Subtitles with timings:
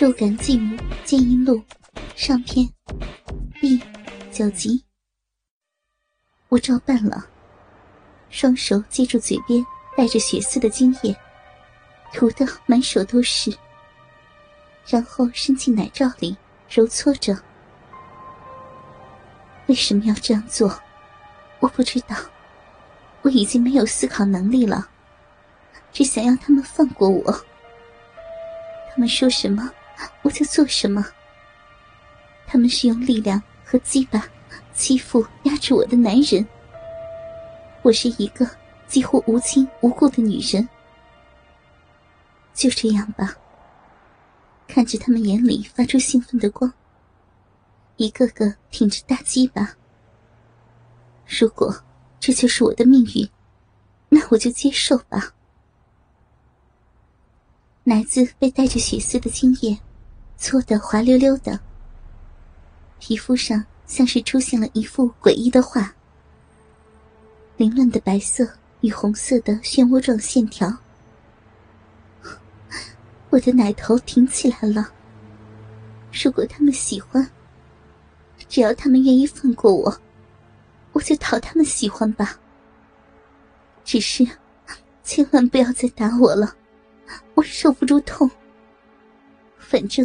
[0.00, 0.74] 肉感继母
[1.04, 1.62] 剑音录
[2.16, 2.66] 上篇
[3.60, 3.78] 第
[4.32, 4.82] 九集。
[6.48, 7.26] 我照办了，
[8.30, 9.62] 双手接住嘴边
[9.94, 11.14] 带着血丝的精液，
[12.14, 13.54] 涂得满手都是，
[14.86, 16.34] 然后伸进奶罩里
[16.70, 17.36] 揉搓着。
[19.66, 20.80] 为什么要这样做？
[21.58, 22.16] 我不知道。
[23.20, 24.88] 我已经没有思考能力了，
[25.92, 27.30] 只想要他们放过我。
[28.90, 29.70] 他们说什么？
[30.22, 31.04] 我就做什么。
[32.46, 34.24] 他们是用力量和鸡巴
[34.74, 36.46] 欺负、压制我的男人。
[37.82, 38.48] 我是一个
[38.86, 40.68] 几乎无亲无故的女人。
[42.52, 43.36] 就这样吧。
[44.66, 46.72] 看着他们眼里发出兴奋的光，
[47.96, 49.76] 一个个挺着大鸡巴。
[51.26, 51.82] 如果
[52.18, 53.28] 这就是我的命运，
[54.08, 55.34] 那我就接受吧。
[57.84, 59.78] 奶子被带着血丝的精液。
[60.40, 61.60] 搓得滑溜溜的，
[62.98, 65.94] 皮肤上像是出现了一幅诡异的画，
[67.58, 68.48] 凌乱的白色
[68.80, 70.74] 与红色的漩涡状线条。
[73.28, 74.90] 我的奶头挺起来了。
[76.10, 77.30] 如果他们喜欢，
[78.48, 79.94] 只要他们愿意放过我，
[80.92, 82.40] 我就讨他们喜欢吧。
[83.84, 84.26] 只是，
[85.04, 86.56] 千万不要再打我了，
[87.34, 88.28] 我受不住痛。
[89.70, 90.04] 反正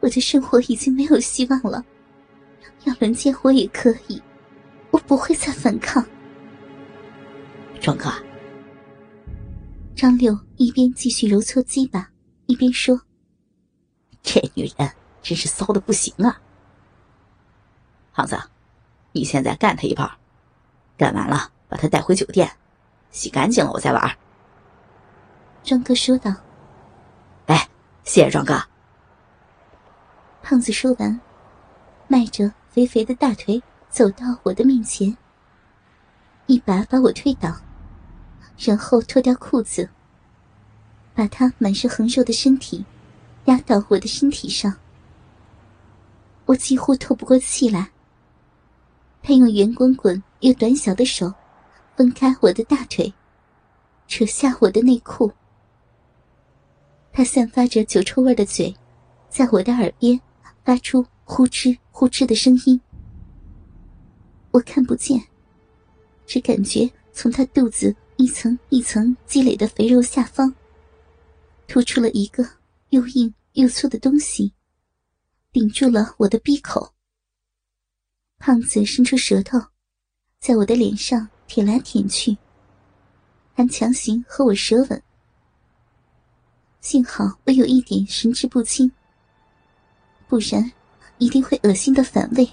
[0.00, 1.82] 我的生活已经没有希望了，
[2.84, 4.22] 要轮奸我也可以，
[4.90, 6.04] 我不会再反抗。
[7.80, 8.12] 壮哥，
[9.96, 12.10] 张六一边继续揉搓鸡巴，
[12.44, 13.00] 一边说
[14.22, 14.90] ：“这女人
[15.22, 16.38] 真是骚的不行啊！”
[18.12, 18.38] 胖子，
[19.12, 20.10] 你现在干他一炮，
[20.98, 22.50] 干完了把他带回酒店，
[23.10, 24.18] 洗干净了我再玩。”
[25.64, 26.30] 庄哥说道。
[27.48, 27.66] “哎，
[28.04, 28.62] 谢谢庄哥。”
[30.42, 31.20] 胖子说完，
[32.08, 35.16] 迈着肥肥的大腿走到我的面前，
[36.46, 37.54] 一把把我推倒，
[38.58, 39.88] 然后脱掉裤子，
[41.14, 42.84] 把他满是横肉的身体
[43.44, 44.74] 压到我的身体上。
[46.46, 47.90] 我几乎透不过气来。
[49.22, 51.32] 他用圆滚滚又短小的手
[51.94, 53.12] 分开我的大腿，
[54.08, 55.30] 扯下我的内裤。
[57.12, 58.74] 他散发着酒臭味的嘴，
[59.28, 60.18] 在我的耳边。
[60.70, 62.80] 发出呼哧呼哧的声音，
[64.52, 65.20] 我看不见，
[66.26, 70.54] 只感觉从他肚子一层一层积累的肥肉下方，
[71.66, 72.48] 突出了一个
[72.90, 74.52] 又硬又粗的东西，
[75.50, 76.94] 顶住了我的闭口。
[78.38, 79.58] 胖子伸出舌头，
[80.38, 82.38] 在我的脸上舔来舔去，
[83.54, 85.02] 还强行和我舌吻。
[86.80, 88.92] 幸好我有一点神志不清。
[90.30, 90.70] 不然，
[91.18, 92.48] 一定会恶心的反胃。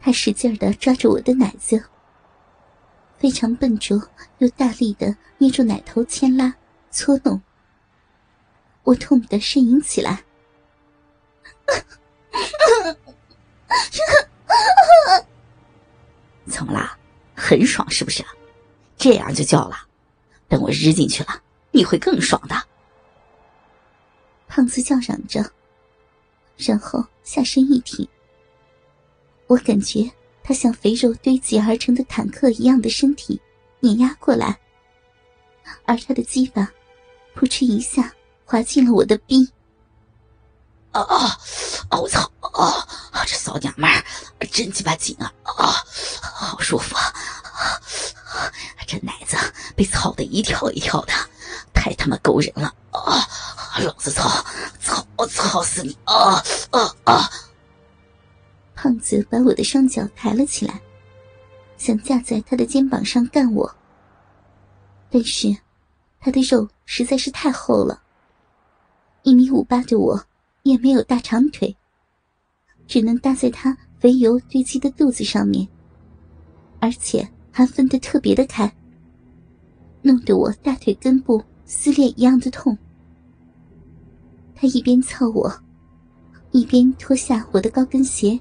[0.00, 1.84] 他使劲的抓着我的奶子，
[3.18, 4.02] 非常笨拙
[4.38, 6.54] 又大力的捏住奶头牵拉
[6.90, 7.38] 搓弄。
[8.82, 10.24] 我痛得呻吟起来。
[16.46, 16.98] 怎么啦？
[17.34, 18.24] 很爽是不是？
[18.96, 19.76] 这样就叫了。
[20.48, 22.56] 等我日进去了，你会更爽的。
[24.48, 25.44] 胖子叫嚷着。
[26.60, 28.06] 然后下身一挺，
[29.46, 30.10] 我感觉
[30.42, 33.40] 他像肥肉堆积而成的坦克一样的身体
[33.80, 34.58] 碾压过来，
[35.86, 36.70] 而他的鸡巴
[37.34, 38.12] 扑哧一下
[38.44, 39.50] 滑进了我的逼。
[40.92, 41.38] 啊啊！
[41.98, 42.20] 我操！
[42.40, 43.24] 啊！
[43.24, 44.04] 这骚娘们儿
[44.50, 45.32] 真鸡巴紧啊！
[45.44, 45.72] 啊！
[46.20, 47.14] 好舒服啊！
[48.88, 49.36] 这奶子
[49.76, 51.12] 被操的一跳一跳的，
[51.72, 53.24] 太他妈勾人了啊！
[53.84, 54.28] 老子操！
[55.20, 55.94] 我操死你！
[56.04, 57.28] 啊啊啊！
[58.74, 60.80] 胖子把我的双脚抬了起来，
[61.76, 63.70] 想架在他的肩膀上干我。
[65.10, 65.54] 但是，
[66.20, 68.00] 他的肉实在是太厚了。
[69.22, 70.24] 一米五八的我，
[70.62, 71.76] 也没有大长腿，
[72.86, 75.68] 只能搭在他肥油堆积的肚子上面，
[76.80, 78.74] 而且还分得特别的开，
[80.00, 82.78] 弄得我大腿根部撕裂一样的痛。
[84.60, 85.50] 他一边操我，
[86.50, 88.38] 一边脱下我的高跟鞋，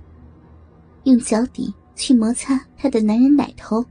[1.06, 3.86] 用脚底去摩擦他的男人奶头。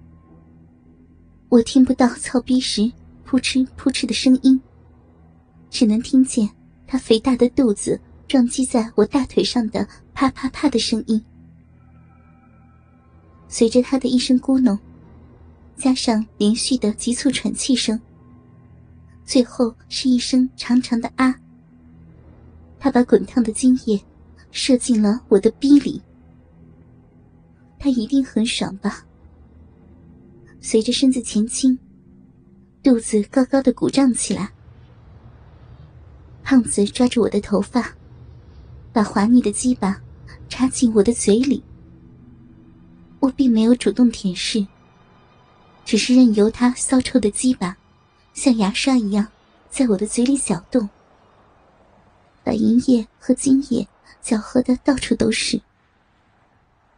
[1.49, 2.93] 我听不到操逼时
[3.25, 4.61] 扑哧扑哧的声音，
[5.71, 6.47] 只能听见
[6.87, 11.25] 他肥大的肚子撞击在我大腿上的啪啪啪的声音。
[13.49, 14.79] 随着他的一声咕哝，
[15.77, 17.99] 加上连续的急促喘气声，
[19.25, 21.35] 最后是一声长长的啊。
[22.81, 24.01] 他把滚烫的精液
[24.51, 26.01] 射进了我的逼里，
[27.79, 29.05] 他一定很爽吧？
[30.61, 31.79] 随着身子前倾，
[32.83, 34.51] 肚子高高的鼓胀起来。
[36.43, 37.95] 胖子抓住我的头发，
[38.93, 40.01] 把滑腻的鸡巴
[40.49, 41.63] 插进我的嘴里。
[43.21, 44.67] 我并没有主动舔舐，
[45.85, 47.77] 只是任由他骚臭的鸡巴
[48.33, 49.27] 像牙刷一样
[49.69, 50.89] 在我的嘴里搅动，
[52.49, 53.87] 把银液和金液
[54.23, 55.61] 搅和的到处都是。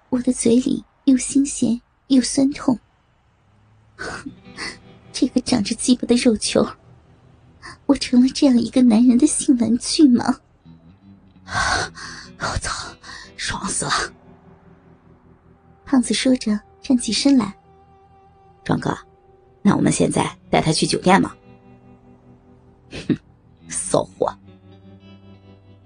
[0.08, 2.78] 我的嘴里又新鲜又酸痛。
[5.12, 6.64] 这个长着鸡巴的肉球。
[7.86, 10.38] 我成了这样一个男人的性玩具吗？
[12.38, 12.94] 我操，
[13.36, 13.90] 爽死了！
[15.84, 17.52] 胖子说着，站起身来。
[18.62, 18.96] 庄哥，
[19.62, 21.34] 那我们现在带他去酒店吗？
[22.92, 23.18] 哼，
[23.68, 24.32] 骚货！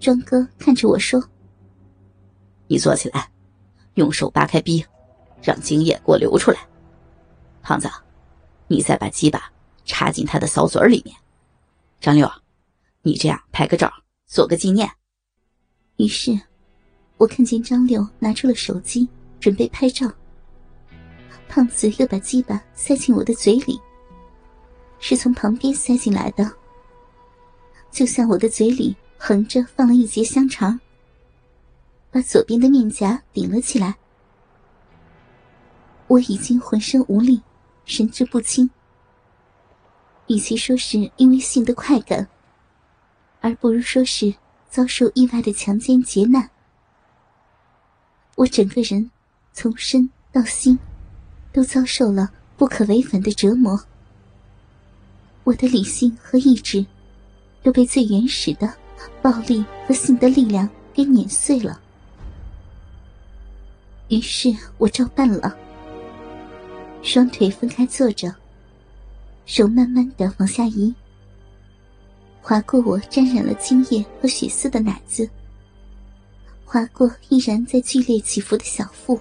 [0.04, 1.18] 庄哥看着我说
[2.68, 3.26] ：“你坐起来，
[3.94, 4.84] 用手扒开逼，
[5.42, 6.58] 让精液给我流出来。
[7.62, 7.88] 胖子，
[8.68, 9.50] 你再把鸡巴
[9.86, 11.16] 插进他的小嘴里面。”
[12.02, 12.30] 张六，
[13.00, 13.90] 你这样拍个照，
[14.26, 14.86] 做个纪念。
[15.96, 16.38] 于是，
[17.16, 19.08] 我看见张六拿出了手机，
[19.40, 20.06] 准备拍照。
[21.48, 23.80] 胖子又把鸡巴塞进我的嘴里，
[24.98, 26.52] 是从旁边塞进来的，
[27.90, 28.94] 就像我的嘴里
[29.26, 30.78] 横着放了一截香肠，
[32.10, 33.96] 把左边的面颊顶了起来。
[36.08, 37.40] 我已经浑身无力，
[37.86, 38.68] 神志不清。
[40.26, 42.28] 与其说是因为性的快感，
[43.40, 44.34] 而不如说是
[44.68, 46.50] 遭受意外的强奸劫难。
[48.36, 49.10] 我整个人
[49.54, 50.78] 从身到心，
[51.50, 53.82] 都遭受了不可违反的折磨。
[55.44, 56.84] 我的理性和意志，
[57.62, 58.70] 都被最原始的
[59.22, 61.80] 暴力和性的力量给碾碎了。
[64.08, 65.56] 于是我照办了，
[67.02, 68.34] 双腿分开坐着。
[69.46, 70.94] 手慢慢的往下移，
[72.40, 75.28] 划过我沾染了精液和血丝的奶子，
[76.64, 79.20] 划过依然在剧烈起伏的小腹，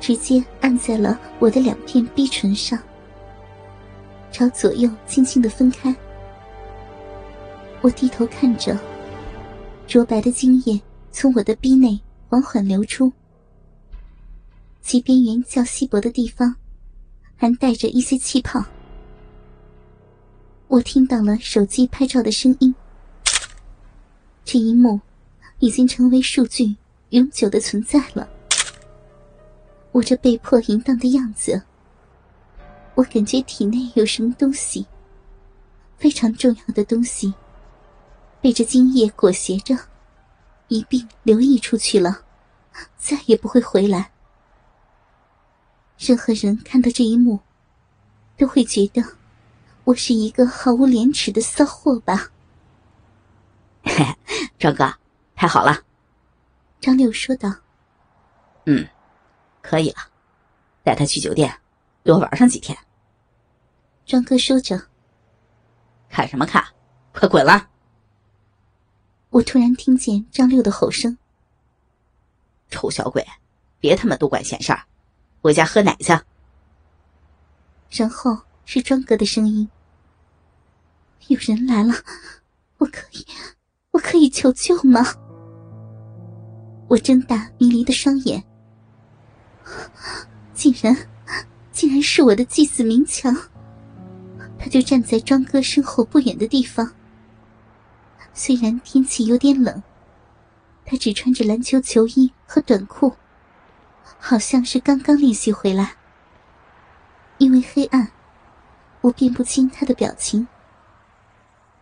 [0.00, 2.76] 直接按在了我的两片逼唇上，
[4.32, 5.94] 朝左右轻轻的分开。
[7.82, 8.78] 我低头看着，
[9.86, 10.80] 浊白的精液
[11.10, 13.12] 从我的逼内缓缓流出，
[14.80, 16.56] 其边缘较稀薄的地方。
[17.42, 18.64] 还带着一些气泡。
[20.68, 22.72] 我听到了手机拍照的声音。
[24.44, 25.00] 这一幕
[25.58, 26.76] 已经成为数据，
[27.08, 28.28] 永久的存在了。
[29.90, 31.60] 我这被迫淫荡的样子，
[32.94, 34.86] 我感觉体内有什么东西，
[35.96, 37.34] 非常重要的东西，
[38.42, 39.78] 被这精液裹挟着，
[40.66, 42.24] 一并流溢出去了，
[42.98, 44.10] 再也不会回来。
[45.96, 47.38] 任何人看到这一幕，
[48.36, 49.00] 都会觉得
[49.84, 52.30] 我是一个毫无廉耻的骚货吧？
[54.58, 54.92] 张哥，
[55.36, 55.78] 太好了！
[56.80, 57.48] 张六说道
[58.66, 58.88] ：“嗯，
[59.60, 59.98] 可以了，
[60.82, 61.60] 带他去酒店，
[62.02, 62.76] 多玩上几天。”
[64.04, 64.88] 张哥说着
[66.10, 66.64] ：“看什么看？
[67.12, 67.68] 快滚了！”
[69.32, 71.16] 我突然听见张六的吼声
[72.68, 73.26] ：“臭小鬼，
[73.80, 74.84] 别他妈多管闲事儿！”
[75.40, 76.12] 回家喝奶去。
[77.90, 79.66] 然后是庄哥的声音
[81.28, 81.94] ：“有人来了，
[82.76, 83.26] 我可以，
[83.92, 85.02] 我可以求救吗？”
[86.88, 88.44] 我睁大迷离的双眼，
[90.52, 90.94] 竟然，
[91.72, 93.34] 竟然是我的祭祀明强。
[94.58, 96.94] 他就站在庄哥身后不远的地方。
[98.34, 99.82] 虽然天气有点冷，
[100.84, 103.12] 他只穿着篮球球衣和短裤。
[104.24, 105.96] 好像是刚刚练习回来。
[107.38, 108.08] 因为黑暗，
[109.00, 110.46] 我辨不清他的表情。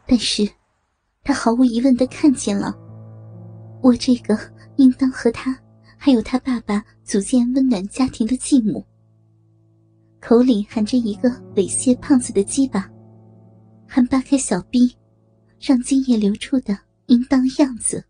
[0.06, 0.48] 但是，
[1.22, 2.74] 他毫无疑问的看见了
[3.82, 4.38] 我这个
[4.76, 5.56] 应当和他
[5.98, 8.84] 还有他爸爸组建温暖家庭的继母，
[10.18, 12.88] 口里含着一个猥亵胖子的鸡巴，
[13.86, 14.96] 还扒开小臂，
[15.60, 18.06] 让今夜流出的应当样子。